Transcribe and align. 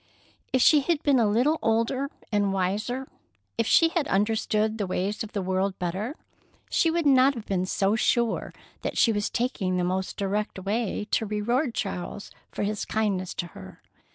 If 0.51 0.63
she 0.63 0.79
had 0.79 1.03
been 1.03 1.19
a 1.19 1.27
little 1.29 1.59
older 1.61 2.09
and 2.31 2.51
wiser, 2.51 3.07
if 3.59 3.67
she 3.67 3.89
had 3.89 4.07
understood 4.07 4.79
the 4.79 4.87
ways 4.87 5.23
of 5.23 5.33
the 5.33 5.43
world 5.43 5.77
better, 5.77 6.15
she 6.71 6.89
would 6.89 7.05
not 7.05 7.35
have 7.35 7.45
been 7.45 7.67
so 7.67 7.95
sure 7.95 8.51
that 8.81 8.97
she 8.97 9.11
was 9.13 9.29
taking 9.29 9.77
the 9.77 9.83
most 9.83 10.17
direct 10.17 10.57
way 10.57 11.05
to 11.11 11.27
reward 11.27 11.75
Charles 11.75 12.31
for 12.51 12.63
his 12.63 12.83
kindness 12.83 13.35
to 13.35 13.47
her. 13.53 13.83